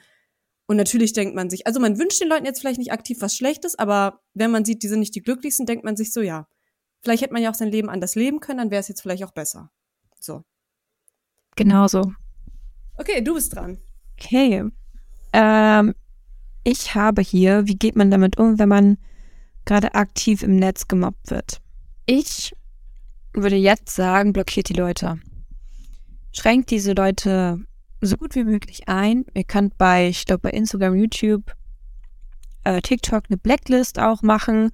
[0.67, 3.35] Und natürlich denkt man sich, also man wünscht den Leuten jetzt vielleicht nicht aktiv was
[3.35, 6.47] Schlechtes, aber wenn man sieht, die sind nicht die glücklichsten, denkt man sich so, ja,
[7.01, 9.23] vielleicht hätte man ja auch sein Leben anders leben können, dann wäre es jetzt vielleicht
[9.23, 9.69] auch besser.
[10.19, 10.43] So.
[11.55, 12.13] Genauso.
[12.97, 13.79] Okay, du bist dran.
[14.17, 14.63] Okay.
[15.33, 15.93] Ähm,
[16.63, 18.97] ich habe hier, wie geht man damit um, wenn man
[19.65, 21.61] gerade aktiv im Netz gemobbt wird?
[22.05, 22.53] Ich
[23.33, 25.19] würde jetzt sagen, blockiert die Leute.
[26.33, 27.59] Schränkt diese Leute
[28.01, 29.25] so gut wie möglich ein.
[29.33, 31.55] Ihr könnt bei, ich glaube, bei Instagram, YouTube,
[32.63, 34.71] äh, TikTok eine Blacklist auch machen,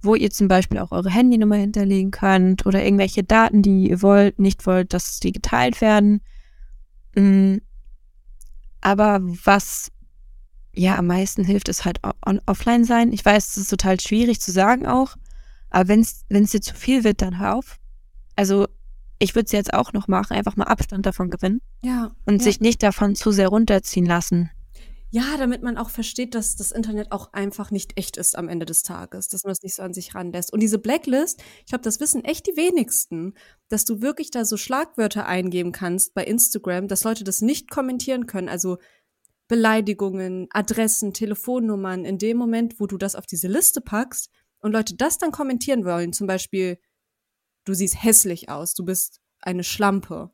[0.00, 4.38] wo ihr zum Beispiel auch eure Handynummer hinterlegen könnt oder irgendwelche Daten, die ihr wollt,
[4.38, 6.22] nicht wollt, dass die geteilt werden.
[7.14, 7.58] Mm,
[8.80, 9.92] aber was
[10.74, 12.00] ja am meisten hilft, ist halt
[12.46, 13.12] offline sein.
[13.12, 15.16] Ich weiß, es ist total schwierig zu sagen auch,
[15.70, 17.76] aber wenn es dir zu viel wird, dann hör auf.
[18.36, 18.66] Also
[19.18, 22.10] ich würde es jetzt auch noch machen, einfach mal Abstand davon gewinnen Ja.
[22.24, 22.44] und ja.
[22.44, 24.50] sich nicht davon zu sehr runterziehen lassen.
[25.14, 28.64] Ja, damit man auch versteht, dass das Internet auch einfach nicht echt ist am Ende
[28.64, 30.50] des Tages, dass man es nicht so an sich ranlässt.
[30.50, 33.34] Und diese Blacklist, ich glaube, das wissen echt die wenigsten,
[33.68, 38.26] dass du wirklich da so Schlagwörter eingeben kannst bei Instagram, dass Leute das nicht kommentieren
[38.26, 38.48] können.
[38.48, 38.78] Also
[39.52, 44.94] Beleidigungen, Adressen, Telefonnummern, in dem Moment, wo du das auf diese Liste packst und Leute
[44.96, 46.78] das dann kommentieren wollen, zum Beispiel,
[47.66, 50.30] du siehst hässlich aus, du bist eine Schlampe.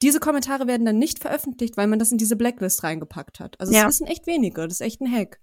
[0.00, 3.60] Diese Kommentare werden dann nicht veröffentlicht, weil man das in diese Blacklist reingepackt hat.
[3.60, 3.82] Also Ja.
[3.82, 5.40] es wissen echt wenige, das ist echt ein Hack.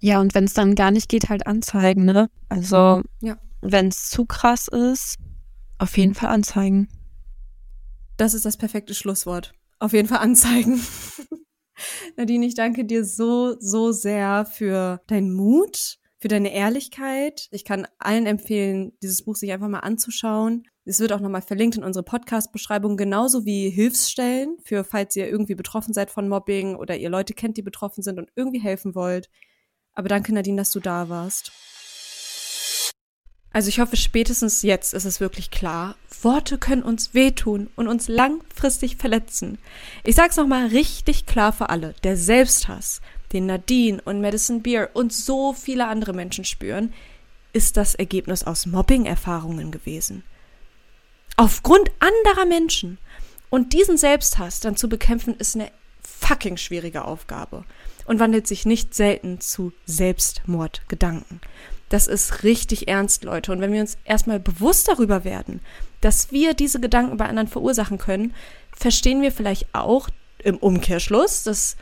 [0.00, 2.30] Ja, und wenn es dann gar nicht geht, halt anzeigen, ne?
[2.48, 3.36] Also, Ja.
[3.60, 5.16] wenn es zu krass ist,
[5.76, 6.88] auf jeden Fall anzeigen.
[8.16, 9.52] Das ist das perfekte Schlusswort.
[9.78, 10.80] Auf jeden Fall anzeigen.
[12.16, 17.48] Nadine, ich danke dir so, so sehr für deinen Mut, für deine Ehrlichkeit.
[17.50, 20.64] Ich kann allen empfehlen, dieses Buch sich einfach mal anzuschauen.
[20.84, 25.54] Es wird auch nochmal verlinkt in unsere Podcast-Beschreibung, genauso wie Hilfsstellen für, falls ihr irgendwie
[25.54, 29.28] betroffen seid von Mobbing oder ihr Leute kennt, die betroffen sind und irgendwie helfen wollt.
[29.94, 31.52] Aber danke, Nadine, dass du da warst.
[33.52, 35.94] Also ich hoffe, spätestens jetzt ist es wirklich klar.
[36.24, 39.58] Worte können uns wehtun und uns langfristig verletzen.
[40.04, 41.94] Ich sag's nochmal richtig klar für alle.
[42.04, 43.00] Der Selbsthass,
[43.32, 46.92] den Nadine und Madison Beer und so viele andere Menschen spüren,
[47.52, 50.24] ist das Ergebnis aus Mobbing-Erfahrungen gewesen.
[51.36, 52.98] Aufgrund anderer Menschen.
[53.50, 55.70] Und diesen Selbsthass dann zu bekämpfen, ist eine
[56.02, 57.64] fucking schwierige Aufgabe
[58.06, 61.40] und wandelt sich nicht selten zu Selbstmordgedanken.
[61.92, 63.52] Das ist richtig ernst, Leute.
[63.52, 65.60] Und wenn wir uns erstmal bewusst darüber werden,
[66.00, 68.32] dass wir diese Gedanken bei anderen verursachen können,
[68.74, 71.76] verstehen wir vielleicht auch im Umkehrschluss, dass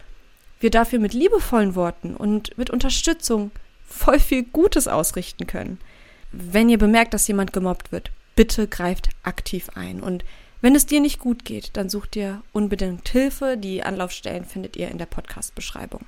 [0.58, 3.52] wir dafür mit liebevollen Worten und mit Unterstützung
[3.86, 5.78] voll viel Gutes ausrichten können.
[6.32, 10.00] Wenn ihr bemerkt, dass jemand gemobbt wird, bitte greift aktiv ein.
[10.00, 10.24] Und
[10.60, 13.56] wenn es dir nicht gut geht, dann sucht ihr unbedingt Hilfe.
[13.56, 16.04] Die Anlaufstellen findet ihr in der Podcast-Beschreibung.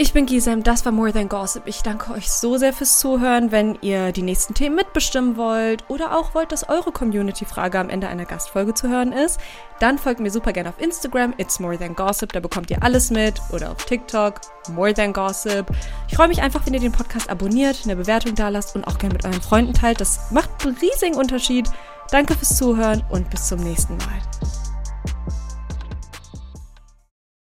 [0.00, 1.64] Ich bin Gisem, das war More Than Gossip.
[1.66, 3.50] Ich danke euch so sehr fürs Zuhören.
[3.50, 8.06] Wenn ihr die nächsten Themen mitbestimmen wollt oder auch wollt, dass eure Community-Frage am Ende
[8.06, 9.40] einer Gastfolge zu hören ist,
[9.80, 13.10] dann folgt mir super gerne auf Instagram, it's More Than Gossip, da bekommt ihr alles
[13.10, 13.42] mit.
[13.50, 15.66] Oder auf TikTok, More Than Gossip.
[16.06, 18.98] Ich freue mich einfach, wenn ihr den Podcast abonniert, eine Bewertung da lasst und auch
[18.98, 20.00] gerne mit euren Freunden teilt.
[20.00, 21.68] Das macht einen riesigen Unterschied.
[22.12, 24.37] Danke fürs Zuhören und bis zum nächsten Mal.